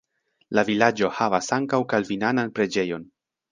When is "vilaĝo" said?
0.69-1.09